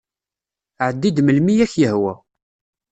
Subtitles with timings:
[0.87, 2.13] Ɛeddi-d melmi i ak-yehwa.